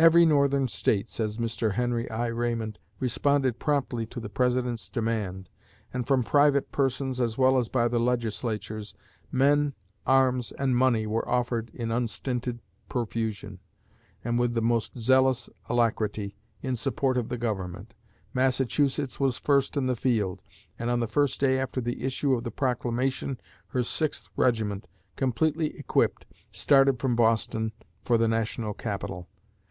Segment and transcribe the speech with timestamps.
[0.00, 1.72] "Every Northern State," says Mr.
[1.74, 2.28] Henry I.
[2.28, 5.48] Raymond, "responded promptly to the President's demand,
[5.92, 8.94] and from private persons, as well as by the Legislatures,
[9.32, 9.74] men,
[10.06, 13.58] arms, and money were offered in unstinted profusion,
[14.22, 17.96] and with the most zealous alacrity, in support of the Government.
[18.32, 20.42] Massachusetts was first in the field,
[20.78, 23.40] and on the first day after the issue of the proclamation
[23.70, 27.72] her Sixth regiment, completely equipped, started from Boston
[28.04, 29.28] for the national capital.